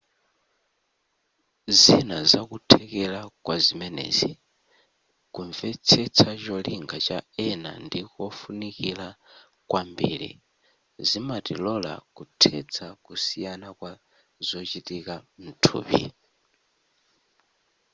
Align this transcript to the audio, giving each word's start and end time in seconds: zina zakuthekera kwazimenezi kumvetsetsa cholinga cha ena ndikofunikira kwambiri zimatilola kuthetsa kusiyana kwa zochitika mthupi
zina 1.81 2.17
zakuthekera 2.31 3.21
kwazimenezi 3.43 4.29
kumvetsetsa 5.33 6.29
cholinga 6.43 6.97
cha 7.07 7.19
ena 7.49 7.71
ndikofunikira 7.85 9.07
kwambiri 9.69 10.31
zimatilola 11.07 11.93
kuthetsa 12.15 12.85
kusiyana 13.05 13.67
kwa 13.79 13.91
zochitika 14.47 15.15
mthupi 15.43 16.03